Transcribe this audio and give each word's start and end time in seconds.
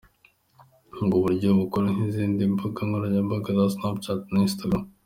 Ubwo 0.99 1.15
buryo 1.23 1.47
bukora 1.59 1.87
nk'izindi 1.95 2.41
mbuga 2.53 2.79
nkoranyambaga 2.87 3.49
za 3.57 3.65
Snapchat 3.73 4.19
na 4.31 4.39
Instagram. 4.47 4.83